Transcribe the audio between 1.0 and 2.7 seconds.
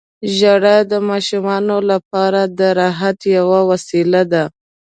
ماشومانو لپاره د